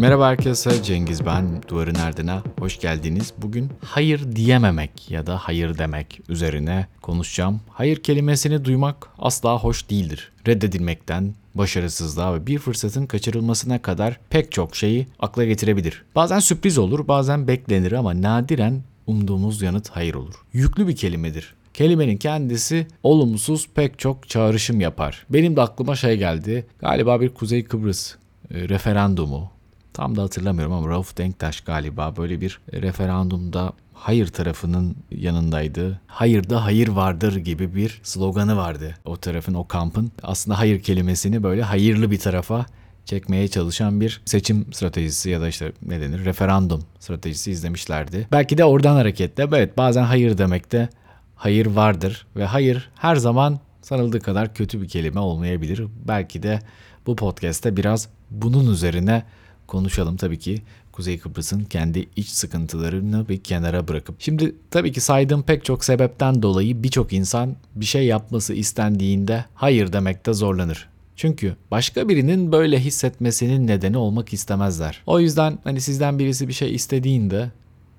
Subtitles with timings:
[0.06, 3.32] Merhaba herkese Cengiz ben Duvarın Ardına hoş geldiniz.
[3.38, 7.60] Bugün hayır diyememek ya da hayır demek üzerine konuşacağım.
[7.68, 10.32] Hayır kelimesini duymak asla hoş değildir.
[10.46, 16.04] Reddedilmekten, başarısızlığa ve bir fırsatın kaçırılmasına kadar pek çok şeyi akla getirebilir.
[16.14, 20.34] Bazen sürpriz olur, bazen beklenir ama nadiren umduğumuz yanıt hayır olur.
[20.52, 21.54] Yüklü bir kelimedir.
[21.74, 25.26] Kelimenin kendisi olumsuz pek çok çağrışım yapar.
[25.30, 26.66] Benim de aklıma şey geldi.
[26.78, 28.14] Galiba bir Kuzey Kıbrıs
[28.50, 29.59] e, referandumu.
[30.00, 36.00] Tam da hatırlamıyorum ama Rauf Denktaş galiba böyle bir referandumda hayır tarafının yanındaydı.
[36.06, 38.94] Hayırda hayır vardır gibi bir sloganı vardı.
[39.04, 42.66] O tarafın, o kampın aslında hayır kelimesini böyle hayırlı bir tarafa
[43.04, 48.28] çekmeye çalışan bir seçim stratejisi ya da işte ne denir referandum stratejisi izlemişlerdi.
[48.32, 50.88] Belki de oradan hareketle evet bazen hayır demekte
[51.34, 55.84] hayır vardır ve hayır her zaman sanıldığı kadar kötü bir kelime olmayabilir.
[56.08, 56.60] Belki de
[57.06, 59.22] bu podcast'te biraz bunun üzerine
[59.70, 60.62] konuşalım tabii ki.
[60.92, 64.16] Kuzey Kıbrıs'ın kendi iç sıkıntılarını bir kenara bırakıp.
[64.18, 69.92] Şimdi tabii ki saydığım pek çok sebepten dolayı birçok insan bir şey yapması istendiğinde hayır
[69.92, 70.88] demekte zorlanır.
[71.16, 75.02] Çünkü başka birinin böyle hissetmesinin nedeni olmak istemezler.
[75.06, 77.50] O yüzden hani sizden birisi bir şey istediğinde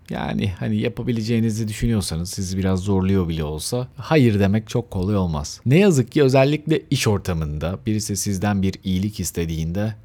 [0.10, 5.62] yani hani yapabileceğinizi düşünüyorsanız sizi biraz zorluyor bile olsa hayır demek çok kolay olmaz.
[5.66, 9.96] Ne yazık ki özellikle iş ortamında birisi sizden bir iyilik istediğinde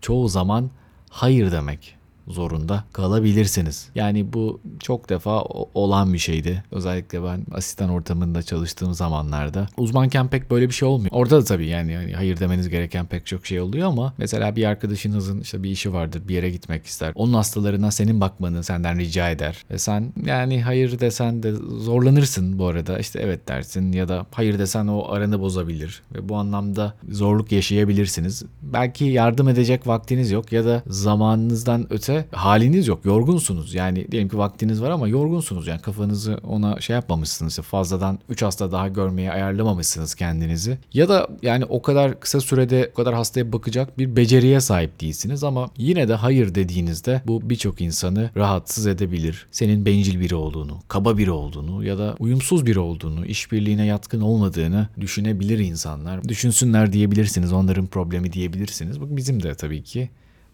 [0.00, 0.70] çoğu zaman
[1.10, 1.96] hayır demek
[2.30, 3.88] zorunda kalabilirsiniz.
[3.94, 5.42] Yani bu çok defa
[5.74, 6.64] olan bir şeydi.
[6.70, 9.66] Özellikle ben asistan ortamında çalıştığım zamanlarda.
[9.76, 11.10] Uzmanken pek böyle bir şey olmuyor.
[11.12, 14.64] Orada da tabii yani, yani hayır demeniz gereken pek çok şey oluyor ama mesela bir
[14.64, 17.12] arkadaşınızın işte bir işi vardır, bir yere gitmek ister.
[17.14, 19.64] Onun hastalarına senin bakmanı senden rica eder.
[19.70, 22.98] Ve sen yani hayır desen de zorlanırsın bu arada.
[22.98, 26.02] İşte evet dersin ya da hayır desen o aranı bozabilir.
[26.14, 28.42] Ve bu anlamda zorluk yaşayabilirsiniz.
[28.62, 33.04] Belki yardım edecek vaktiniz yok ya da zamanınızdan öte haliniz yok.
[33.04, 33.74] Yorgunsunuz.
[33.74, 35.66] Yani diyelim ki vaktiniz var ama yorgunsunuz.
[35.66, 37.58] Yani kafanızı ona şey yapmamışsınız.
[37.58, 40.78] Fazladan 3 hasta daha görmeye ayarlamamışsınız kendinizi.
[40.94, 45.44] Ya da yani o kadar kısa sürede o kadar hastaya bakacak bir beceriye sahip değilsiniz
[45.44, 49.46] ama yine de hayır dediğinizde bu birçok insanı rahatsız edebilir.
[49.50, 54.88] Senin bencil biri olduğunu, kaba biri olduğunu ya da uyumsuz biri olduğunu, işbirliğine yatkın olmadığını
[55.00, 56.24] düşünebilir insanlar.
[56.28, 57.52] Düşünsünler diyebilirsiniz.
[57.52, 59.00] Onların problemi diyebilirsiniz.
[59.00, 60.10] Bu bizim de tabii ki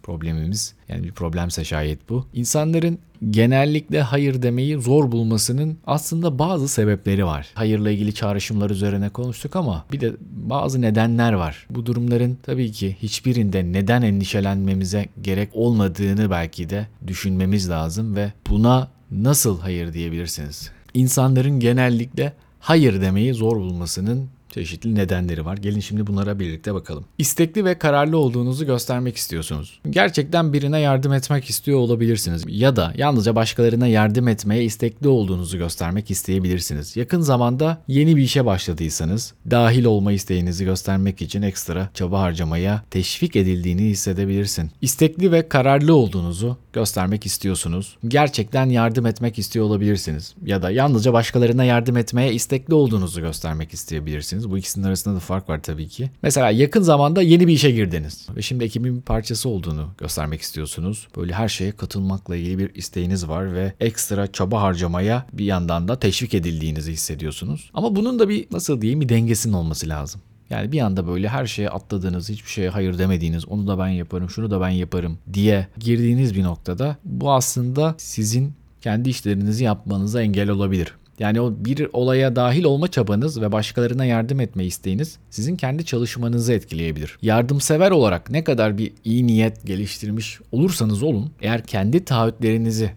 [0.07, 0.75] problemimiz.
[0.89, 2.27] Yani bir problemse şayet bu.
[2.33, 2.99] İnsanların
[3.31, 7.47] genellikle hayır demeyi zor bulmasının aslında bazı sebepleri var.
[7.55, 11.67] Hayırla ilgili çağrışımlar üzerine konuştuk ama bir de bazı nedenler var.
[11.71, 18.89] Bu durumların tabii ki hiçbirinde neden endişelenmemize gerek olmadığını belki de düşünmemiz lazım ve buna
[19.11, 20.71] nasıl hayır diyebilirsiniz?
[20.95, 25.57] İnsanların genellikle hayır demeyi zor bulmasının çeşitli nedenleri var.
[25.57, 27.05] Gelin şimdi bunlara birlikte bakalım.
[27.19, 29.81] İstekli ve kararlı olduğunuzu göstermek istiyorsunuz.
[29.91, 32.45] Gerçekten birine yardım etmek istiyor olabilirsiniz.
[32.49, 36.97] Ya da yalnızca başkalarına yardım etmeye istekli olduğunuzu göstermek isteyebilirsiniz.
[36.97, 43.37] Yakın zamanda yeni bir işe başladıysanız dahil olma isteğinizi göstermek için ekstra çaba harcamaya teşvik
[43.37, 44.71] edildiğini hissedebilirsin.
[44.81, 47.97] İstekli ve kararlı olduğunuzu göstermek istiyorsunuz.
[48.09, 50.35] Gerçekten yardım etmek istiyor olabilirsiniz.
[50.45, 54.46] Ya da yalnızca başkalarına yardım etmeye istekli olduğunuzu göstermek isteyebilirsiniz.
[54.51, 56.11] Bu ikisinin arasında da fark var tabii ki.
[56.23, 61.09] Mesela yakın zamanda yeni bir işe girdiniz ve şimdi ekibin bir parçası olduğunu göstermek istiyorsunuz.
[61.17, 65.99] Böyle her şeye katılmakla ilgili bir isteğiniz var ve ekstra çaba harcamaya bir yandan da
[66.01, 67.71] teşvik edildiğinizi hissediyorsunuz.
[67.75, 70.21] Ama bunun da bir nasıl diyeyim bir dengesinin olması lazım.
[70.51, 74.31] Yani bir anda böyle her şeye atladığınız, hiçbir şeye hayır demediğiniz, onu da ben yaparım,
[74.31, 80.49] şunu da ben yaparım diye girdiğiniz bir noktada bu aslında sizin kendi işlerinizi yapmanıza engel
[80.49, 80.95] olabilir.
[81.19, 86.53] Yani o bir olaya dahil olma çabanız ve başkalarına yardım etme isteğiniz sizin kendi çalışmanızı
[86.53, 87.19] etkileyebilir.
[87.23, 92.91] Yardımsever olarak ne kadar bir iyi niyet geliştirmiş olursanız olun, eğer kendi taahhütlerinizi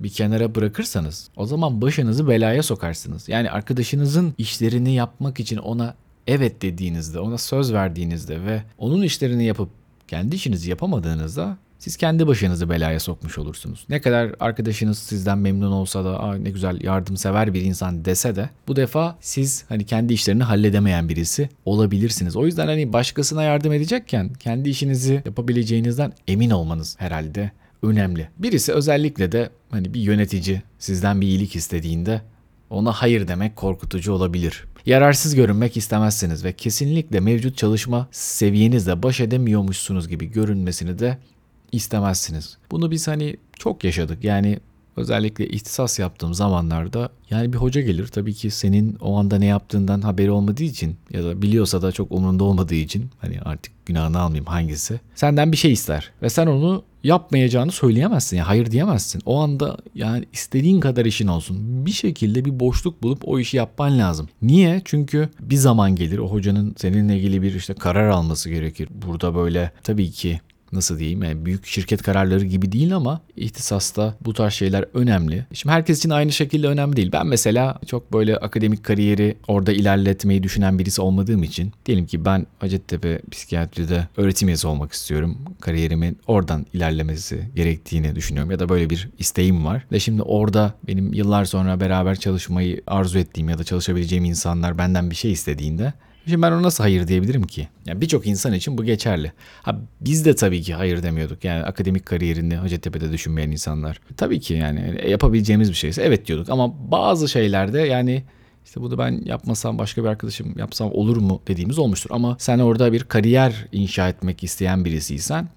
[0.00, 3.28] bir kenara bırakırsanız o zaman başınızı belaya sokarsınız.
[3.28, 5.94] Yani arkadaşınızın işlerini yapmak için ona
[6.26, 9.68] evet dediğinizde, ona söz verdiğinizde ve onun işlerini yapıp
[10.08, 13.86] kendi işinizi yapamadığınızda siz kendi başınızı belaya sokmuş olursunuz.
[13.88, 18.50] Ne kadar arkadaşınız sizden memnun olsa da Aa, ne güzel yardımsever bir insan dese de
[18.68, 22.36] bu defa siz hani kendi işlerini halledemeyen birisi olabilirsiniz.
[22.36, 27.50] O yüzden hani başkasına yardım edecekken kendi işinizi yapabileceğinizden emin olmanız herhalde
[27.82, 28.28] önemli.
[28.38, 32.22] Birisi özellikle de hani bir yönetici sizden bir iyilik istediğinde
[32.70, 34.64] ona hayır demek korkutucu olabilir.
[34.86, 41.18] Yararsız görünmek istemezsiniz ve kesinlikle mevcut çalışma seviyenizle baş edemiyormuşsunuz gibi görünmesini de
[41.72, 42.58] istemezsiniz.
[42.70, 44.24] Bunu biz hani çok yaşadık.
[44.24, 44.58] Yani
[44.96, 50.00] özellikle ihtisas yaptığım zamanlarda yani bir hoca gelir tabii ki senin o anda ne yaptığından
[50.00, 54.46] haberi olmadığı için ya da biliyorsa da çok umurunda olmadığı için hani artık günahını almayayım
[54.46, 58.36] hangisi senden bir şey ister ve sen onu yapmayacağını söyleyemezsin.
[58.36, 59.22] Yani hayır diyemezsin.
[59.26, 61.86] O anda yani istediğin kadar işin olsun.
[61.86, 64.28] Bir şekilde bir boşluk bulup o işi yapman lazım.
[64.42, 64.82] Niye?
[64.84, 68.88] Çünkü bir zaman gelir o hocanın seninle ilgili bir işte karar alması gerekir.
[69.06, 70.40] Burada böyle tabii ki
[70.72, 75.46] nasıl diyeyim yani büyük şirket kararları gibi değil ama ihtisasta bu tarz şeyler önemli.
[75.52, 77.12] Şimdi herkes için aynı şekilde önemli değil.
[77.12, 82.46] Ben mesela çok böyle akademik kariyeri orada ilerletmeyi düşünen birisi olmadığım için diyelim ki ben
[82.58, 85.38] Hacettepe psikiyatride öğretim üyesi olmak istiyorum.
[85.60, 89.86] Kariyerimin oradan ilerlemesi gerektiğini düşünüyorum ya da böyle bir isteğim var.
[89.92, 95.10] Ve şimdi orada benim yıllar sonra beraber çalışmayı arzu ettiğim ya da çalışabileceğim insanlar benden
[95.10, 95.92] bir şey istediğinde
[96.26, 97.68] Şimdi ben ona nasıl hayır diyebilirim ki?
[97.86, 99.32] Yani birçok insan için bu geçerli.
[99.62, 101.44] Ha biz de tabii ki hayır demiyorduk.
[101.44, 104.00] Yani akademik kariyerini Hacettepe'de düşünmeyen insanlar.
[104.16, 108.24] Tabii ki yani yapabileceğimiz bir şeyse evet diyorduk ama bazı şeylerde yani
[108.64, 112.10] işte bunu ben yapmasam başka bir arkadaşım yapsam olur mu dediğimiz olmuştur.
[112.12, 115.48] Ama sen orada bir kariyer inşa etmek isteyen birisiysen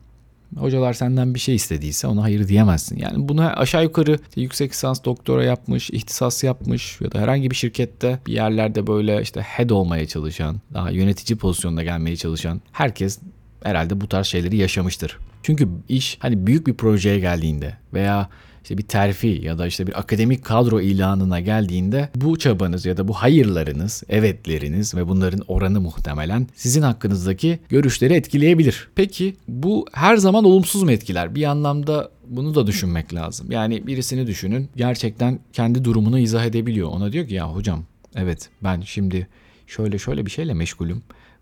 [0.56, 2.98] Hocalar senden bir şey istediyse ona hayır diyemezsin.
[2.98, 8.20] Yani bunu aşağı yukarı yüksek lisans doktora yapmış, ihtisas yapmış ya da herhangi bir şirkette
[8.28, 13.20] bir yerlerde böyle işte head olmaya çalışan, daha yönetici pozisyonuna gelmeye çalışan herkes
[13.64, 15.18] herhalde bu tarz şeyleri yaşamıştır.
[15.44, 18.30] Çünkü iş hani büyük bir projeye geldiğinde veya
[18.64, 23.08] işte bir terfi ya da işte bir akademik kadro ilanına geldiğinde bu çabanız ya da
[23.08, 28.88] bu hayırlarınız, evetleriniz ve bunların oranı muhtemelen sizin hakkınızdaki görüşleri etkileyebilir.
[28.96, 31.36] Peki bu her zaman olumsuz mu etkiler?
[31.36, 33.52] Bir anlamda bunu da düşünmek lazım.
[33.52, 36.90] Yani birisini düşünün gerçekten kendi durumunu izah edebiliyor.
[36.90, 37.84] Ona diyor ki ya hocam
[38.16, 39.28] evet ben şimdi
[39.68, 41.02] şöyle şöyle bir şeyle meşgulüm.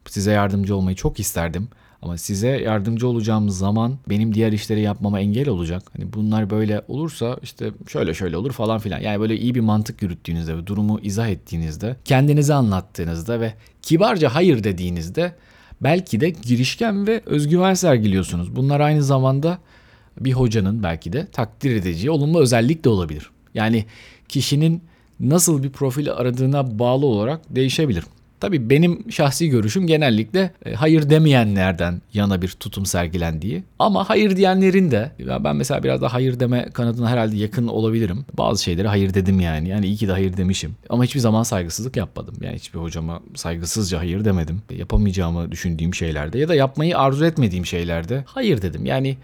[0.09, 1.67] Size yardımcı olmayı çok isterdim
[2.01, 5.83] ama size yardımcı olacağım zaman benim diğer işleri yapmama engel olacak.
[5.97, 8.99] Hani bunlar böyle olursa işte şöyle şöyle olur falan filan.
[8.99, 14.63] Yani böyle iyi bir mantık yürüttüğünüzde ve durumu izah ettiğinizde, kendinizi anlattığınızda ve kibarca hayır
[14.63, 15.35] dediğinizde
[15.81, 18.55] belki de girişken ve özgüven sergiliyorsunuz.
[18.55, 19.57] Bunlar aynı zamanda
[20.19, 23.29] bir hocanın belki de takdir edeceği olumlu özellik de olabilir.
[23.53, 23.85] Yani
[24.29, 24.81] kişinin
[25.19, 28.03] nasıl bir profil aradığına bağlı olarak değişebilir.
[28.39, 33.63] Tabii benim şahsi görüşüm genellikle e, hayır demeyenlerden yana bir tutum sergilendiği.
[33.79, 35.11] Ama hayır diyenlerin de
[35.43, 38.25] ben mesela biraz da hayır deme kanadına herhalde yakın olabilirim.
[38.37, 39.69] Bazı şeylere hayır dedim yani.
[39.69, 40.75] Yani iyi ki de hayır demişim.
[40.89, 42.35] Ama hiçbir zaman saygısızlık yapmadım.
[42.41, 44.61] Yani hiçbir hocama saygısızca hayır demedim.
[44.77, 48.85] Yapamayacağımı düşündüğüm şeylerde ya da yapmayı arzu etmediğim şeylerde hayır dedim.
[48.85, 49.17] Yani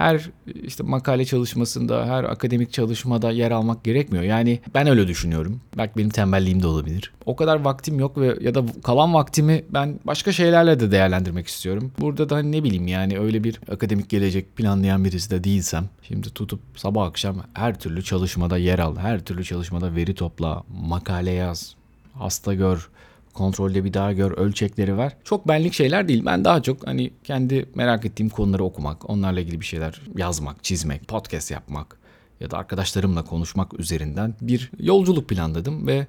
[0.00, 0.30] her
[0.64, 4.24] işte makale çalışmasında, her akademik çalışmada yer almak gerekmiyor.
[4.24, 5.60] Yani ben öyle düşünüyorum.
[5.78, 7.12] Belki benim tembelliğim de olabilir.
[7.26, 11.92] O kadar vaktim yok ve ya da kalan vaktimi ben başka şeylerle de değerlendirmek istiyorum.
[11.98, 16.60] Burada da ne bileyim yani öyle bir akademik gelecek planlayan birisi de değilsem şimdi tutup
[16.76, 21.74] sabah akşam her türlü çalışmada yer al, her türlü çalışmada veri topla, makale yaz,
[22.14, 22.88] hasta gör,
[23.34, 25.16] kontrolde bir daha gör ölçekleri var.
[25.24, 26.22] Çok benlik şeyler değil.
[26.26, 31.08] Ben daha çok hani kendi merak ettiğim konuları okumak, onlarla ilgili bir şeyler yazmak, çizmek,
[31.08, 31.96] podcast yapmak
[32.40, 36.06] ya da arkadaşlarımla konuşmak üzerinden bir yolculuk planladım ve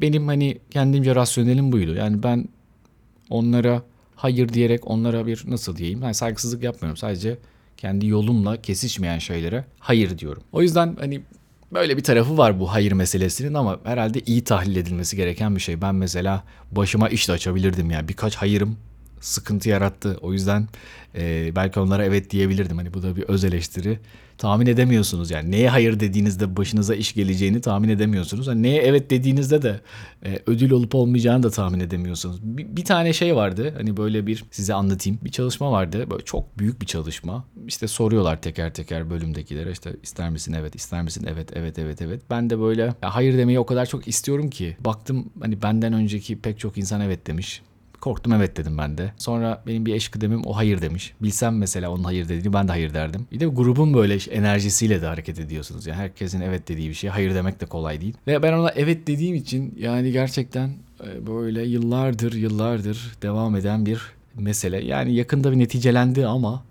[0.00, 1.94] benim hani kendimce rasyonelim buydu.
[1.94, 2.48] Yani ben
[3.30, 3.82] onlara
[4.16, 6.96] hayır diyerek onlara bir nasıl diyeyim yani saygısızlık yapmıyorum.
[6.96, 7.38] Sadece
[7.76, 10.42] kendi yolumla kesişmeyen şeylere hayır diyorum.
[10.52, 11.20] O yüzden hani
[11.72, 15.80] Böyle bir tarafı var bu hayır meselesinin ama herhalde iyi tahlil edilmesi gereken bir şey.
[15.82, 18.76] Ben mesela başıma iş de açabilirdim yani birkaç hayırım
[19.20, 20.18] sıkıntı yarattı.
[20.22, 20.68] O yüzden
[21.14, 22.76] e, belki onlara evet diyebilirdim.
[22.76, 23.98] Hani bu da bir öz eleştiri.
[24.38, 28.46] Tahmin edemiyorsunuz yani neye hayır dediğinizde başınıza iş geleceğini tahmin edemiyorsunuz.
[28.46, 29.80] Hani neye evet dediğinizde de
[30.24, 32.42] e, ödül olup olmayacağını da tahmin edemiyorsunuz.
[32.42, 35.18] Bir, bir tane şey vardı hani böyle bir size anlatayım.
[35.24, 37.44] Bir çalışma vardı böyle çok büyük bir çalışma.
[37.66, 42.22] İşte soruyorlar teker teker bölümdekilere işte ister misin evet ister misin evet evet evet evet.
[42.30, 46.58] Ben de böyle hayır demeyi o kadar çok istiyorum ki baktım hani benden önceki pek
[46.58, 47.62] çok insan evet demiş.
[48.00, 49.12] Korktum evet dedim ben de.
[49.18, 51.12] Sonra benim bir eş kıdemim o hayır demiş.
[51.22, 53.26] Bilsem mesela onun hayır dediğini ben de hayır derdim.
[53.32, 55.86] Bir de grubun böyle enerjisiyle de hareket ediyorsunuz.
[55.86, 58.14] Yani herkesin evet dediği bir şey hayır demek de kolay değil.
[58.26, 60.68] Ve ben ona evet dediğim için yani gerçekten
[61.04, 64.00] e, böyle yıllardır yıllardır devam eden bir
[64.34, 64.84] mesele.
[64.84, 66.64] Yani yakında bir neticelendi ama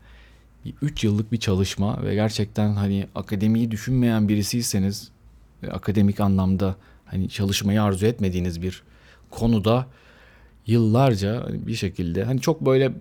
[0.82, 5.12] 3 yıllık bir çalışma ve gerçekten hani akademiyi düşünmeyen birisiyseniz
[5.72, 8.84] akademik anlamda hani çalışmayı arzu etmediğiniz bir
[9.30, 9.88] konuda
[10.70, 12.92] yıllarca bir şekilde hani çok böyle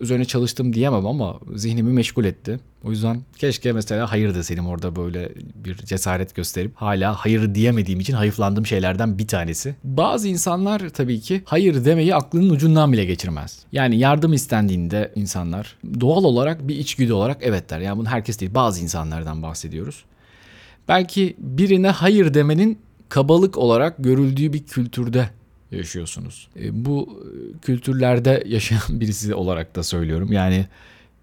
[0.00, 2.60] üzerine çalıştım diyemem ama zihnimi meşgul etti.
[2.84, 8.14] O yüzden keşke mesela hayır deseydim orada böyle bir cesaret gösterip hala hayır diyemediğim için
[8.14, 9.74] hayıflandığım şeylerden bir tanesi.
[9.84, 13.64] Bazı insanlar tabii ki hayır demeyi aklının ucundan bile geçirmez.
[13.72, 17.80] Yani yardım istendiğinde insanlar doğal olarak bir içgüdü olarak evet der.
[17.80, 20.04] Yani bunu herkes değil bazı insanlardan bahsediyoruz.
[20.88, 22.78] Belki birine hayır demenin
[23.08, 25.28] kabalık olarak görüldüğü bir kültürde
[25.76, 26.48] yaşıyorsunuz.
[26.56, 30.32] E, bu e, kültürlerde yaşayan birisi olarak da söylüyorum.
[30.32, 30.66] Yani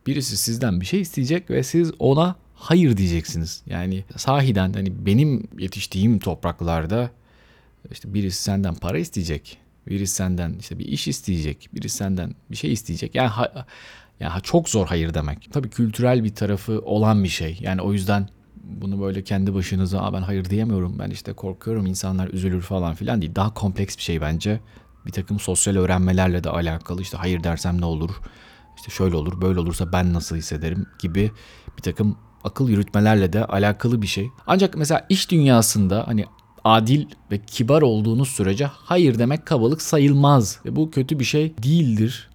[0.07, 3.63] birisi sizden bir şey isteyecek ve siz ona hayır diyeceksiniz.
[3.65, 7.11] Yani sahiden hani benim yetiştiğim topraklarda
[7.91, 9.57] işte birisi senden para isteyecek.
[9.87, 11.69] Birisi senden işte bir iş isteyecek.
[11.73, 13.15] Birisi senden bir şey isteyecek.
[13.15, 13.65] Yani ha,
[14.19, 15.49] yani çok zor hayır demek.
[15.51, 17.57] Tabii kültürel bir tarafı olan bir şey.
[17.61, 18.29] Yani o yüzden
[18.63, 23.35] bunu böyle kendi başınıza ben hayır diyemiyorum ben işte korkuyorum insanlar üzülür falan filan değil.
[23.35, 24.59] Daha kompleks bir şey bence.
[25.05, 28.11] Bir takım sosyal öğrenmelerle de alakalı işte hayır dersem ne olur
[28.77, 31.31] işte şöyle olur böyle olursa ben nasıl hissederim gibi
[31.77, 34.29] bir takım akıl yürütmelerle de alakalı bir şey.
[34.47, 36.25] Ancak mesela iş dünyasında hani
[36.63, 40.59] adil ve kibar olduğunuz sürece hayır demek kabalık sayılmaz.
[40.65, 42.29] Ve bu kötü bir şey değildir.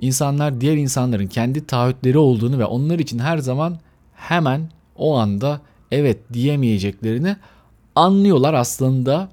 [0.00, 3.78] İnsanlar diğer insanların kendi taahhütleri olduğunu ve onlar için her zaman
[4.14, 5.60] hemen o anda
[5.92, 7.36] evet diyemeyeceklerini
[7.94, 9.28] anlıyorlar aslında.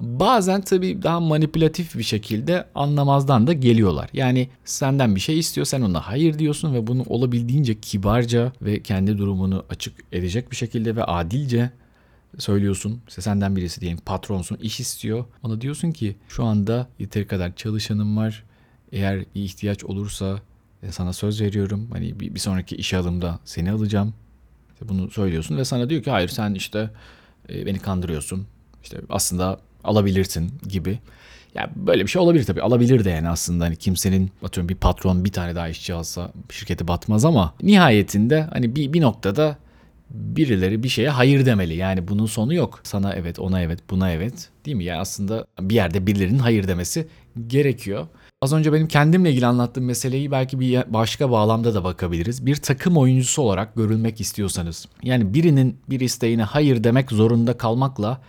[0.00, 4.10] Bazen tabii daha manipülatif bir şekilde anlamazdan da geliyorlar.
[4.12, 9.18] Yani senden bir şey istiyor sen ona hayır diyorsun ve bunu olabildiğince kibarca ve kendi
[9.18, 11.70] durumunu açık edecek bir şekilde ve adilce
[12.38, 13.00] söylüyorsun.
[13.08, 15.24] İşte senden birisi diyelim patronsun iş istiyor.
[15.42, 18.44] Ona diyorsun ki şu anda yeteri kadar çalışanım var.
[18.92, 20.40] Eğer bir ihtiyaç olursa
[20.82, 21.88] e, sana söz veriyorum.
[21.92, 24.14] Hani bir, sonraki iş alımda seni alacağım.
[24.82, 26.90] Bunu söylüyorsun ve sana diyor ki hayır sen işte
[27.48, 28.46] e, beni kandırıyorsun.
[28.82, 30.98] İşte aslında alabilirsin gibi.
[31.54, 32.62] Ya böyle bir şey olabilir tabii.
[32.62, 36.88] Alabilir de yani aslında hani kimsenin atıyorum bir patron bir tane daha işçi alsa şirketi
[36.88, 39.56] batmaz ama nihayetinde hani bir, bir noktada
[40.10, 41.74] birileri bir şeye hayır demeli.
[41.74, 42.80] Yani bunun sonu yok.
[42.82, 44.48] Sana evet, ona evet, buna evet.
[44.66, 44.84] Değil mi?
[44.84, 47.08] Yani aslında bir yerde birilerinin hayır demesi
[47.46, 48.06] gerekiyor.
[48.44, 52.46] Az önce benim kendimle ilgili anlattığım meseleyi belki bir başka bağlamda da bakabiliriz.
[52.46, 54.88] Bir takım oyuncusu olarak görülmek istiyorsanız.
[55.02, 58.20] Yani birinin bir isteğine hayır demek zorunda kalmakla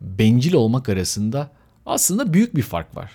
[0.00, 1.50] bencil olmak arasında
[1.86, 3.10] aslında büyük bir fark var.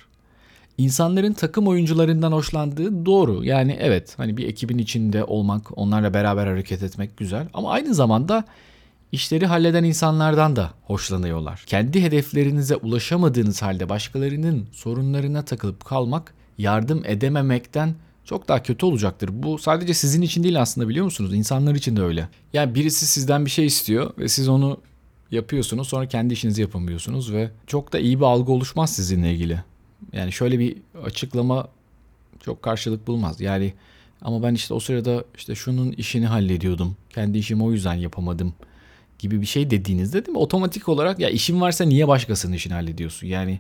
[0.78, 3.44] İnsanların takım oyuncularından hoşlandığı doğru.
[3.44, 7.48] Yani evet hani bir ekibin içinde olmak, onlarla beraber hareket etmek güzel.
[7.54, 8.44] Ama aynı zamanda
[9.12, 11.64] işleri halleden insanlardan da hoşlanıyorlar.
[11.68, 19.30] Kendi hedeflerinize ulaşamadığınız halde başkalarının sorunlarına takılıp kalmak yardım edememekten çok daha kötü olacaktır.
[19.34, 21.34] Bu sadece sizin için değil aslında biliyor musunuz?
[21.34, 22.28] İnsanlar için de öyle.
[22.54, 24.78] Yani birisi sizden bir şey istiyor ve siz onu
[25.32, 29.64] yapıyorsunuz sonra kendi işinizi yapamıyorsunuz ve çok da iyi bir algı oluşmaz sizinle ilgili.
[30.14, 31.68] Yani şöyle bir açıklama
[32.40, 33.42] çok karşılık bulmaz.
[33.42, 33.74] Yani
[34.22, 36.98] ama ben işte o sırada işte şunun işini hallediyordum.
[37.10, 38.54] Kendi işimi o yüzden yapamadım
[39.20, 40.42] gibi bir şey dediğinizde değil mi?
[40.42, 43.28] Otomatik olarak ya işin varsa niye başkasının işini hallediyorsun?
[43.28, 43.60] Yani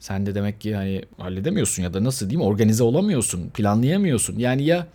[0.00, 4.38] sen de demek ki yani halledemiyorsun ya da nasıl diyeyim organize olamıyorsun, planlayamıyorsun.
[4.38, 4.86] Yani ya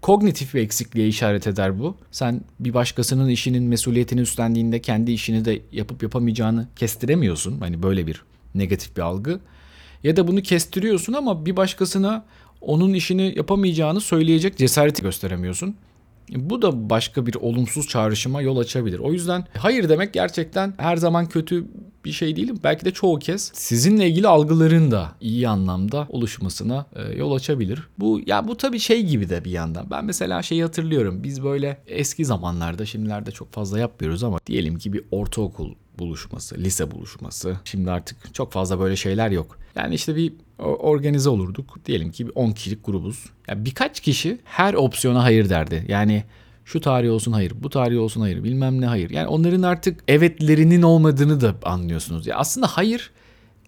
[0.00, 1.96] kognitif bir eksikliğe işaret eder bu.
[2.10, 7.60] Sen bir başkasının işinin mesuliyetini üstlendiğinde kendi işini de yapıp yapamayacağını kestiremiyorsun.
[7.60, 8.22] Hani böyle bir
[8.54, 9.40] negatif bir algı.
[10.04, 12.24] Ya da bunu kestiriyorsun ama bir başkasına
[12.60, 15.76] onun işini yapamayacağını söyleyecek cesareti gösteremiyorsun.
[16.28, 18.98] Bu da başka bir olumsuz çağrışıma yol açabilir.
[18.98, 21.64] O yüzden hayır demek gerçekten her zaman kötü
[22.04, 22.52] bir şey değil.
[22.64, 27.88] Belki de çoğu kez sizinle ilgili algıların da iyi anlamda oluşmasına e, yol açabilir.
[27.98, 29.90] Bu ya bu tabii şey gibi de bir yandan.
[29.90, 31.22] Ben mesela şeyi hatırlıyorum.
[31.22, 36.90] Biz böyle eski zamanlarda şimdilerde çok fazla yapmıyoruz ama diyelim ki bir ortaokul buluşması, lise
[36.90, 37.56] buluşması.
[37.64, 39.58] Şimdi artık çok fazla böyle şeyler yok.
[39.74, 41.78] Yani işte bir organize olurduk.
[41.86, 43.24] Diyelim ki 10 kişilik grubuz.
[43.48, 45.84] Yani birkaç kişi her opsiyona hayır derdi.
[45.88, 46.24] Yani
[46.64, 49.10] şu tarih olsun hayır, bu tarih olsun hayır, bilmem ne hayır.
[49.10, 52.26] Yani onların artık evetlerinin olmadığını da anlıyorsunuz.
[52.26, 53.10] Ya aslında hayır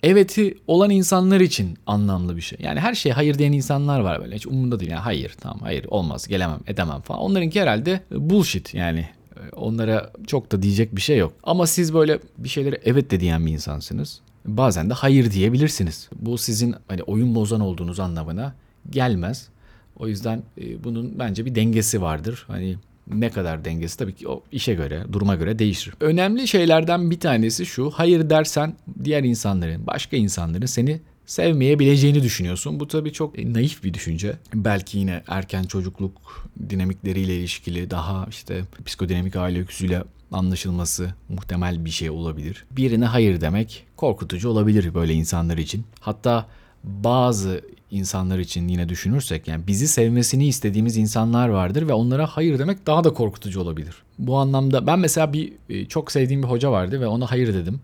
[0.03, 2.59] eveti olan insanlar için anlamlı bir şey.
[2.63, 4.37] Yani her şeye hayır diyen insanlar var böyle.
[4.37, 4.91] Hiç umurunda değil.
[4.91, 7.21] Yani hayır tamam hayır olmaz gelemem edemem falan.
[7.21, 9.09] Onlarınki herhalde bullshit yani.
[9.57, 11.33] Onlara çok da diyecek bir şey yok.
[11.43, 14.21] Ama siz böyle bir şeylere evet de diyen bir insansınız.
[14.47, 16.09] Bazen de hayır diyebilirsiniz.
[16.17, 18.55] Bu sizin hani oyun bozan olduğunuz anlamına
[18.91, 19.49] gelmez.
[19.97, 22.45] O yüzden e, bunun bence bir dengesi vardır.
[22.49, 22.77] Hani
[23.13, 25.95] ne kadar dengesi tabii ki o işe göre, duruma göre değişir.
[26.01, 27.91] Önemli şeylerden bir tanesi şu.
[27.91, 32.81] Hayır dersen diğer insanların, başka insanların seni sevmeyebileceğini düşünüyorsun.
[32.81, 34.37] Bu tabii çok e, naif bir düşünce.
[34.55, 40.03] Belki yine erken çocukluk dinamikleriyle ilişkili daha işte psikodinamik aile öyküsüyle
[40.33, 42.65] anlaşılması muhtemel bir şey olabilir.
[42.71, 45.85] Birine hayır demek korkutucu olabilir böyle insanlar için.
[46.01, 46.47] Hatta
[46.85, 52.87] bazı insanlar için yine düşünürsek yani bizi sevmesini istediğimiz insanlar vardır ve onlara hayır demek
[52.87, 53.95] daha da korkutucu olabilir.
[54.19, 57.81] Bu anlamda ben mesela bir e, çok sevdiğim bir hoca vardı ve ona hayır dedim.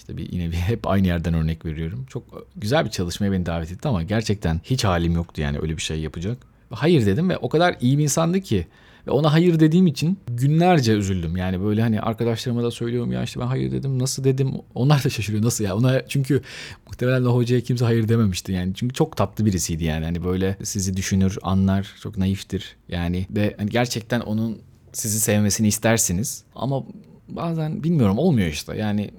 [0.00, 2.06] İşte bir yine bir hep aynı yerden örnek veriyorum.
[2.08, 5.82] Çok güzel bir çalışmaya beni davet etti ama gerçekten hiç halim yoktu yani öyle bir
[5.82, 6.38] şey yapacak.
[6.70, 8.66] Hayır dedim ve o kadar iyi bir insandı ki
[9.06, 11.36] Ve ona hayır dediğim için günlerce üzüldüm.
[11.36, 14.52] Yani böyle hani arkadaşlarıma da söylüyorum ya işte ben hayır dedim nasıl dedim.
[14.74, 15.76] Onlar da şaşırıyor nasıl ya.
[15.76, 16.42] Ona çünkü
[16.86, 18.74] muhtemelen o hocaya kimse hayır dememişti yani.
[18.74, 20.04] Çünkü çok tatlı birisiydi yani.
[20.04, 22.76] Hani böyle sizi düşünür, anlar, çok naiftir.
[22.88, 24.58] Yani ve hani gerçekten onun
[24.92, 26.44] sizi sevmesini istersiniz.
[26.54, 26.84] Ama
[27.28, 28.76] bazen bilmiyorum olmuyor işte.
[28.76, 29.10] Yani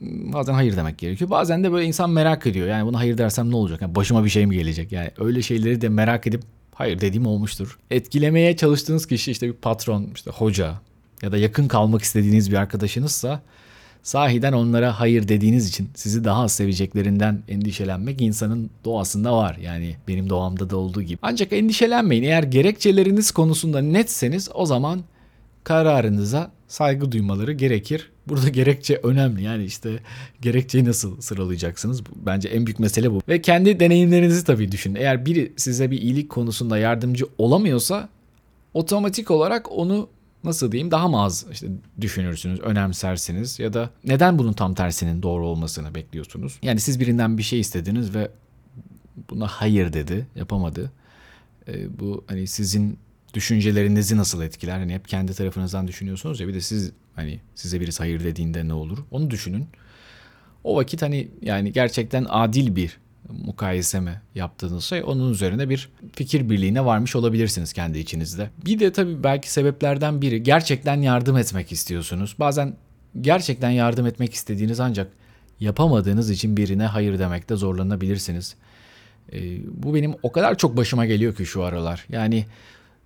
[0.00, 1.30] bazen hayır demek gerekiyor.
[1.30, 2.68] Bazen de böyle insan merak ediyor.
[2.68, 3.82] Yani buna hayır dersem ne olacak?
[3.82, 4.92] Yani başıma bir şey mi gelecek?
[4.92, 6.42] Yani öyle şeyleri de merak edip
[6.74, 7.78] hayır dediğim olmuştur.
[7.90, 10.74] Etkilemeye çalıştığınız kişi işte bir patron, işte hoca
[11.22, 13.42] ya da yakın kalmak istediğiniz bir arkadaşınızsa
[14.02, 19.56] sahiden onlara hayır dediğiniz için sizi daha az seveceklerinden endişelenmek insanın doğasında var.
[19.62, 21.18] Yani benim doğamda da olduğu gibi.
[21.22, 22.22] Ancak endişelenmeyin.
[22.22, 25.00] Eğer gerekçeleriniz konusunda netseniz o zaman
[25.68, 28.10] kararınıza saygı duymaları gerekir.
[28.28, 29.42] Burada gerekçe önemli.
[29.42, 29.98] Yani işte
[30.40, 32.02] gerekçeyi nasıl sıralayacaksınız?
[32.16, 33.20] Bence en büyük mesele bu.
[33.28, 34.94] Ve kendi deneyimlerinizi tabii düşünün.
[34.94, 38.08] Eğer biri size bir iyilik konusunda yardımcı olamıyorsa
[38.74, 40.08] otomatik olarak onu
[40.44, 41.66] nasıl diyeyim daha mı az işte
[42.00, 46.58] düşünürsünüz, önemsersiniz ya da neden bunun tam tersinin doğru olmasını bekliyorsunuz?
[46.62, 48.30] Yani siz birinden bir şey istediniz ve
[49.30, 50.92] buna hayır dedi, yapamadı.
[51.68, 52.98] E, bu hani sizin
[53.34, 54.78] düşüncelerinizi nasıl etkiler?
[54.78, 58.72] Hani hep kendi tarafınızdan düşünüyorsunuz ya bir de siz hani size birisi hayır dediğinde ne
[58.72, 58.98] olur?
[59.10, 59.66] Onu düşünün.
[60.64, 66.50] O vakit hani yani gerçekten adil bir mukayese mi yaptığınız şey onun üzerine bir fikir
[66.50, 68.50] birliğine varmış olabilirsiniz kendi içinizde.
[68.64, 72.36] Bir de tabii belki sebeplerden biri gerçekten yardım etmek istiyorsunuz.
[72.38, 72.76] Bazen
[73.20, 75.12] gerçekten yardım etmek istediğiniz ancak
[75.60, 78.54] yapamadığınız için birine hayır demekte zorlanabilirsiniz.
[79.32, 82.06] Ee, bu benim o kadar çok başıma geliyor ki şu aralar.
[82.08, 82.46] Yani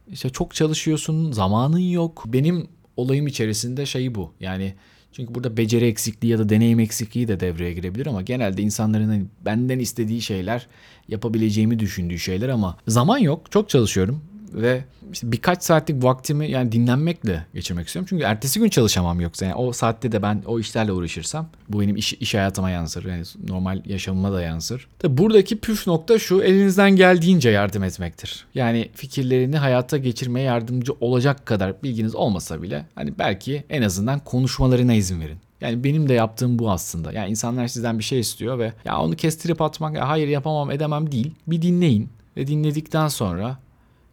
[0.08, 2.24] işte çok çalışıyorsun, zamanın yok.
[2.26, 4.32] Benim olayım içerisinde şey bu.
[4.40, 4.74] Yani
[5.12, 9.24] çünkü burada beceri eksikliği ya da deneyim eksikliği de devreye girebilir ama genelde insanların hani
[9.44, 10.66] benden istediği şeyler
[11.08, 13.52] yapabileceğimi düşündüğü şeyler ama zaman yok.
[13.52, 18.06] Çok çalışıyorum ve işte birkaç saatlik vaktimi yani dinlenmekle geçirmek istiyorum.
[18.10, 21.96] Çünkü ertesi gün çalışamam yoksa yani o saatte de ben o işlerle uğraşırsam bu benim
[21.96, 23.04] iş, iş hayatıma yansır.
[23.04, 24.88] Yani normal yaşamıma da yansır.
[24.98, 28.46] Tabii buradaki püf nokta şu elinizden geldiğince yardım etmektir.
[28.54, 34.94] Yani fikirlerini hayata geçirmeye yardımcı olacak kadar bilginiz olmasa bile hani belki en azından konuşmalarına
[34.94, 35.38] izin verin.
[35.60, 37.12] Yani benim de yaptığım bu aslında.
[37.12, 41.12] Yani insanlar sizden bir şey istiyor ve ya onu kestirip atmak, ya hayır yapamam edemem
[41.12, 41.34] değil.
[41.46, 43.58] Bir dinleyin ve dinledikten sonra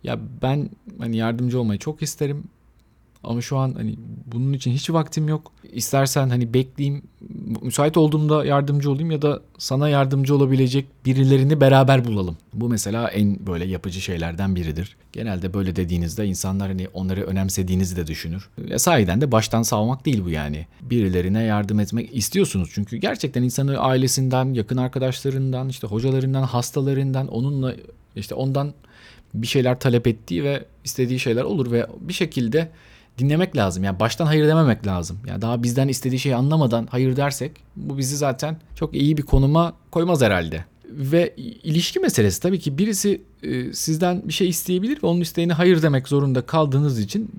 [0.03, 2.43] ya ben hani yardımcı olmayı çok isterim
[3.23, 5.51] ama şu an hani bunun için hiç vaktim yok.
[5.73, 7.03] İstersen hani bekleyeyim,
[7.61, 12.37] müsait olduğumda yardımcı olayım ya da sana yardımcı olabilecek birilerini beraber bulalım.
[12.53, 14.97] Bu mesela en böyle yapıcı şeylerden biridir.
[15.11, 18.49] Genelde böyle dediğinizde insanlar hani onları önemsediğinizi de düşünür.
[18.57, 20.65] Ve sahiden de baştan savmak değil bu yani.
[20.81, 27.75] Birilerine yardım etmek istiyorsunuz çünkü gerçekten insanı ailesinden, yakın arkadaşlarından, işte hocalarından, hastalarından, onunla
[28.15, 28.73] işte ondan
[29.33, 32.71] bir şeyler talep ettiği ve istediği şeyler olur ve bir şekilde
[33.17, 33.83] dinlemek lazım.
[33.83, 35.19] Yani baştan hayır dememek lazım.
[35.27, 39.73] Yani daha bizden istediği şeyi anlamadan hayır dersek bu bizi zaten çok iyi bir konuma
[39.91, 40.65] koymaz herhalde.
[40.85, 45.81] Ve ilişki meselesi tabii ki birisi e, sizden bir şey isteyebilir ve onun isteğine hayır
[45.81, 47.31] demek zorunda kaldığınız için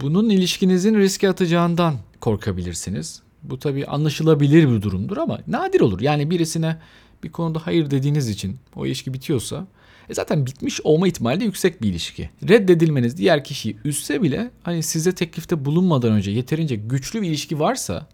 [0.00, 3.22] bunun ilişkinizin riske atacağından korkabilirsiniz.
[3.42, 6.00] Bu tabii anlaşılabilir bir durumdur ama nadir olur.
[6.00, 6.76] Yani birisine
[7.24, 9.66] bir konuda hayır dediğiniz için o ilişki bitiyorsa
[10.10, 12.30] e zaten bitmiş olma ihtimali de yüksek bir ilişki.
[12.48, 18.06] Reddedilmeniz diğer kişiyi üstse bile hani size teklifte bulunmadan önce yeterince güçlü bir ilişki varsa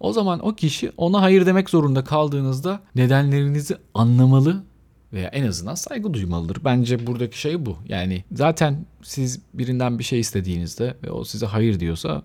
[0.00, 4.64] o zaman o kişi ona hayır demek zorunda kaldığınızda nedenlerinizi anlamalı
[5.12, 6.64] veya en azından saygı duymalıdır.
[6.64, 7.76] Bence buradaki şey bu.
[7.88, 12.22] Yani zaten siz birinden bir şey istediğinizde ve o size hayır diyorsa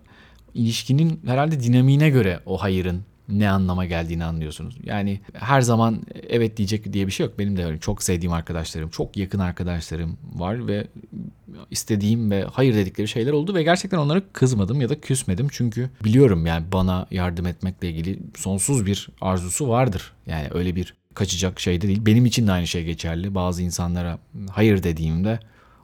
[0.53, 4.78] ilişkinin herhalde dinamiğine göre o hayırın ne anlama geldiğini anlıyorsunuz.
[4.84, 7.39] Yani her zaman evet diyecek diye bir şey yok.
[7.39, 10.88] Benim de öyle çok sevdiğim arkadaşlarım, çok yakın arkadaşlarım var ve
[11.72, 15.48] istediğim ve hayır dedikleri şeyler oldu ve gerçekten onlara kızmadım ya da küsmedim.
[15.52, 20.13] Çünkü biliyorum yani bana yardım etmekle ilgili sonsuz bir arzusu vardır.
[20.28, 22.06] Yani öyle bir kaçacak şey de değil.
[22.06, 23.36] Benim için de aynı şey geçerli.
[23.36, 24.20] Bazı insanlara
[24.52, 25.39] hayır dediğimde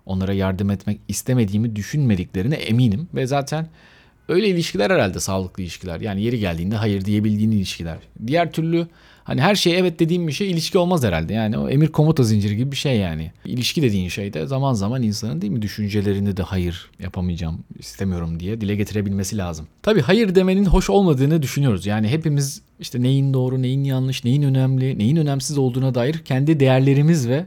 [0.05, 3.67] onlara yardım etmek istemediğimi düşünmediklerine eminim ve zaten
[4.29, 6.01] Öyle ilişkiler herhalde sağlıklı ilişkiler.
[6.01, 7.97] Yani yeri geldiğinde hayır diyebildiğin ilişkiler.
[8.27, 8.88] Diğer türlü
[9.23, 11.33] hani her şey evet dediğim bir şey ilişki olmaz herhalde.
[11.33, 13.31] Yani o emir komuta zinciri gibi bir şey yani.
[13.45, 18.61] İlişki dediğin şey de zaman zaman insanın değil mi düşüncelerini de hayır yapamayacağım, istemiyorum diye
[18.61, 19.67] dile getirebilmesi lazım.
[19.83, 21.85] Tabii hayır demenin hoş olmadığını düşünüyoruz.
[21.85, 27.29] Yani hepimiz işte neyin doğru, neyin yanlış, neyin önemli, neyin önemsiz olduğuna dair kendi değerlerimiz
[27.29, 27.45] ve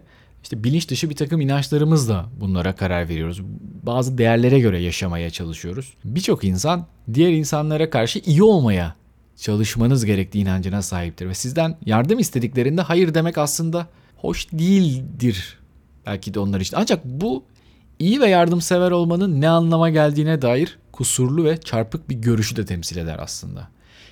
[0.48, 3.42] işte bilinç dışı bir takım inançlarımızla bunlara karar veriyoruz.
[3.82, 5.92] Bazı değerlere göre yaşamaya çalışıyoruz.
[6.04, 8.94] Birçok insan diğer insanlara karşı iyi olmaya
[9.36, 15.58] çalışmanız gerektiği inancına sahiptir ve sizden yardım istediklerinde hayır demek aslında hoş değildir
[16.06, 16.76] belki de onlar için.
[16.76, 17.44] Ancak bu
[17.98, 22.96] İyi ve yardımsever olmanın ne anlama geldiğine dair kusurlu ve çarpık bir görüşü de temsil
[22.96, 23.68] eder aslında.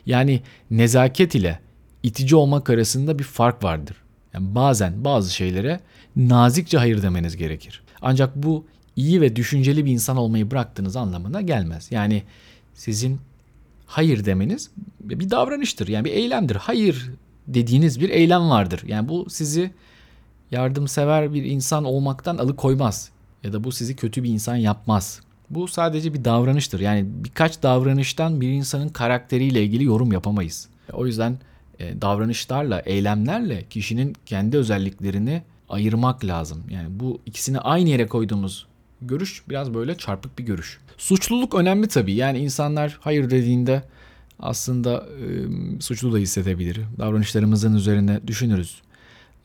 [0.07, 1.61] Yani nezaket ile
[2.03, 3.97] itici olmak arasında bir fark vardır.
[4.35, 5.81] Yani bazen bazı şeylere
[6.17, 7.83] nazikçe hayır demeniz gerekir.
[8.03, 11.89] Ancak bu iyi ve düşünceli bir insan olmayı bıraktığınız anlamına gelmez.
[11.91, 12.23] Yani
[12.75, 13.19] sizin
[13.87, 15.89] hayır demeniz bir davranıştır.
[15.89, 16.57] Yani bir eylemdir.
[16.57, 17.11] Hayır
[17.49, 18.83] dediğiniz bir eylem vardır.
[18.87, 19.71] Yani bu sizi
[20.51, 23.11] yardımsever bir insan olmaktan alıkoymaz.
[23.45, 25.21] Ya da bu sizi kötü bir insan yapmaz.
[25.51, 26.81] Bu sadece bir davranıştır.
[26.81, 30.69] Yani birkaç davranıştan bir insanın karakteriyle ilgili yorum yapamayız.
[30.93, 31.39] O yüzden
[31.79, 36.63] e, davranışlarla, eylemlerle kişinin kendi özelliklerini ayırmak lazım.
[36.71, 38.67] Yani bu ikisini aynı yere koyduğumuz
[39.03, 40.79] görüş biraz böyle çarpık bir görüş.
[40.99, 42.13] Suçluluk önemli tabii.
[42.13, 43.83] Yani insanlar hayır dediğinde
[44.41, 45.27] aslında e,
[45.81, 46.81] suçlu da hissedebilir.
[46.99, 48.83] Davranışlarımızın üzerine düşünürüz.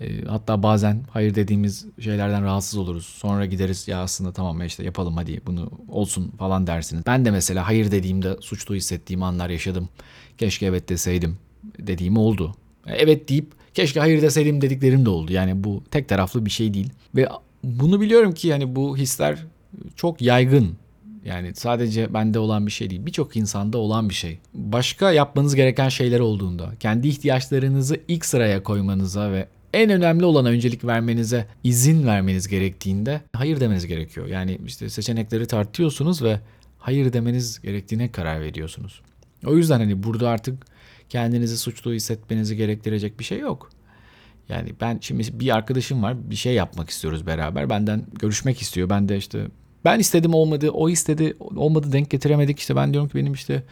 [0.02, 3.06] E, hatta bazen hayır dediğimiz şeylerden rahatsız oluruz.
[3.06, 7.04] Sonra gideriz ya aslında tamam işte yapalım hadi bunu olsun falan dersiniz.
[7.06, 9.90] Ben de mesela hayır dediğimde suçlu hissettiğim anlar yaşadım.
[10.38, 11.38] Keşke evet deseydim
[11.80, 12.56] dediğim oldu.
[12.88, 15.34] Evet deyip keşke hayır deseydim dediklerim de oldu.
[15.34, 16.90] Yani bu tek taraflı bir şey değil.
[17.16, 17.30] Ve
[17.64, 19.38] bunu biliyorum ki yani bu hisler
[19.96, 20.76] çok yaygın.
[21.26, 23.06] Yani sadece bende olan bir şey değil.
[23.06, 24.40] Birçok insanda olan bir şey.
[24.54, 30.86] Başka yapmanız gereken şeyler olduğunda, kendi ihtiyaçlarınızı ilk sıraya koymanıza ve en önemli olana öncelik
[30.86, 34.28] vermenize izin vermeniz gerektiğinde hayır demeniz gerekiyor.
[34.28, 36.40] Yani işte seçenekleri tartıyorsunuz ve
[36.80, 39.02] hayır demeniz gerektiğine karar veriyorsunuz.
[39.46, 40.66] O yüzden hani burada artık
[41.12, 43.70] kendinizi suçlu hissetmenizi gerektirecek bir şey yok.
[44.50, 47.70] Yani ben şimdi bir arkadaşım var bir şey yapmak istiyoruz beraber.
[47.70, 48.90] Benden görüşmek istiyor.
[48.90, 49.48] Ben de işte
[49.86, 52.60] ben istedim olmadı, o istedi olmadı denk getiremedik.
[52.60, 53.64] İşte ben diyorum ki benim işte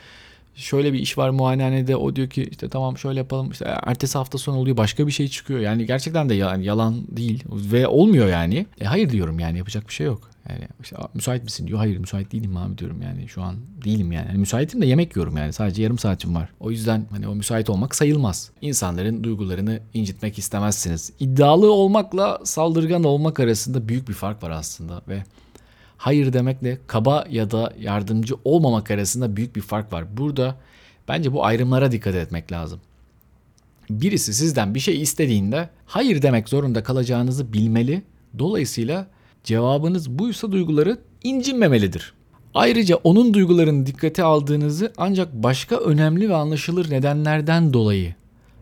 [0.55, 4.37] şöyle bir iş var muayenehanede o diyor ki işte tamam şöyle yapalım işte ertesi hafta
[4.37, 5.59] sonu oluyor başka bir şey çıkıyor.
[5.59, 8.65] Yani gerçekten de yalan, yalan değil ve olmuyor yani.
[8.81, 10.29] E, hayır diyorum yani yapacak bir şey yok.
[10.49, 11.79] Yani işte müsait misin diyor.
[11.79, 14.27] Hayır müsait değilim abi diyorum yani şu an değilim yani.
[14.27, 14.37] yani.
[14.37, 16.49] Müsaitim de yemek yiyorum yani sadece yarım saatim var.
[16.59, 18.51] O yüzden hani o müsait olmak sayılmaz.
[18.61, 21.11] İnsanların duygularını incitmek istemezsiniz.
[21.19, 25.23] İddialı olmakla saldırgan olmak arasında büyük bir fark var aslında ve
[25.99, 30.17] hayır demekle kaba ya da yardımcı olmamak arasında büyük bir fark var.
[30.17, 30.55] Burada
[31.07, 32.79] bence bu ayrımlara dikkat etmek lazım.
[33.89, 38.01] Birisi sizden bir şey istediğinde hayır demek zorunda kalacağınızı bilmeli.
[38.39, 39.07] Dolayısıyla
[39.43, 42.13] cevabınız buysa duyguları incinmemelidir.
[42.53, 48.15] Ayrıca onun duygularını dikkate aldığınızı ancak başka önemli ve anlaşılır nedenlerden dolayı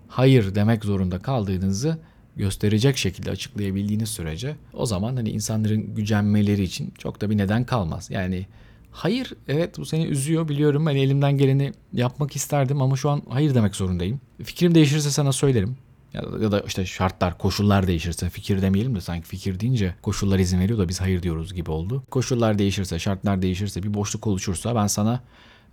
[0.08, 1.98] hayır demek zorunda kaldığınızı
[2.38, 8.10] gösterecek şekilde açıklayabildiğiniz sürece o zaman hani insanların gücenmeleri için çok da bir neden kalmaz.
[8.12, 8.46] Yani
[8.92, 13.56] hayır evet bu seni üzüyor biliyorum hani elimden geleni yapmak isterdim ama şu an hayır
[13.56, 14.22] demek zorundayım.
[14.44, 15.78] Fikrim değişirse sana söylerim.
[16.14, 20.40] Ya da, ya da işte şartlar, koşullar değişirse fikir demeyelim de sanki fikir deyince koşullar
[20.40, 22.04] izin veriyor da biz hayır diyoruz gibi oldu.
[22.12, 25.24] Koşullar değişirse, şartlar değişirse, bir boşluk oluşursa ben sana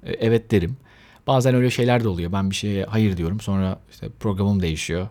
[0.02, 0.76] e, evet derim.
[1.26, 2.32] Bazen öyle şeyler de oluyor.
[2.32, 3.40] Ben bir şeye hayır diyorum.
[3.40, 5.08] Sonra işte programım değişiyor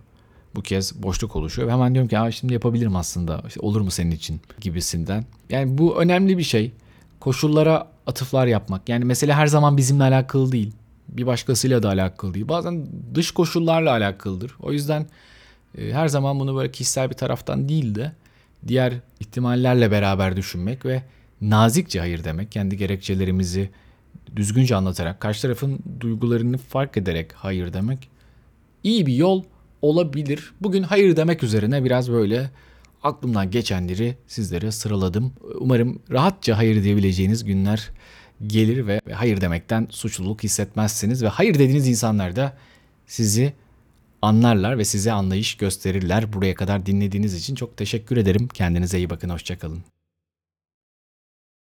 [0.56, 1.68] bu kez boşluk oluşuyor.
[1.68, 3.44] Ve hemen diyorum ki Aa, şimdi yapabilirim aslında.
[3.48, 5.26] İşte olur mu senin için gibisinden.
[5.50, 6.72] Yani bu önemli bir şey.
[7.20, 8.90] Koşullara atıflar yapmak.
[8.90, 10.72] Yani mesele her zaman bizimle alakalı değil.
[11.10, 12.48] Bir başkasıyla da alakalı değil.
[12.48, 12.86] Bazen
[13.16, 14.56] dış koşullarla alakalıdır.
[14.60, 15.08] O yüzden
[15.78, 18.12] e, her zaman bunu böyle kişisel bir taraftan değil de
[18.68, 21.04] diğer ihtimallerle beraber düşünmek ve
[21.42, 22.52] nazikçe hayır demek.
[22.52, 23.70] Kendi gerekçelerimizi
[24.36, 28.10] düzgünce anlatarak, karşı tarafın duygularını fark ederek hayır demek
[28.84, 29.44] iyi bir yol
[29.84, 30.54] olabilir.
[30.62, 32.50] Bugün hayır demek üzerine biraz böyle
[33.04, 35.34] aklımdan geçenleri sizlere sıraladım.
[35.60, 37.90] Umarım rahatça hayır diyebileceğiniz günler
[38.48, 42.58] gelir ve hayır demekten suçluluk hissetmezsiniz ve hayır dediğiniz insanlar da
[43.08, 43.54] sizi
[44.22, 46.34] anlarlar ve size anlayış gösterirler.
[46.34, 48.48] Buraya kadar dinlediğiniz için çok teşekkür ederim.
[48.48, 49.30] Kendinize iyi bakın.
[49.30, 49.93] Hoşçakalın.